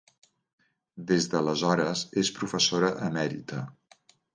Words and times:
Des 1.11 1.29
d'aleshores 1.35 2.03
és 2.25 2.35
professora 2.41 2.93
emèrita. 3.13 3.67